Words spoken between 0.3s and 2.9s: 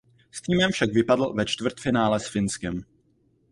S týmem však vypadl ve čtvrtfinále s Finskem.